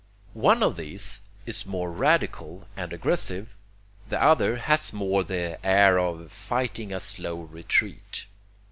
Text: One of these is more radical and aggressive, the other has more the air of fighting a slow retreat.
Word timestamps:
One 0.33 0.63
of 0.63 0.77
these 0.77 1.21
is 1.45 1.67
more 1.67 1.91
radical 1.91 2.67
and 2.75 2.91
aggressive, 2.91 3.55
the 4.09 4.19
other 4.19 4.55
has 4.55 4.91
more 4.91 5.23
the 5.23 5.63
air 5.63 5.99
of 5.99 6.31
fighting 6.31 6.91
a 6.91 6.99
slow 6.99 7.35
retreat. 7.41 8.25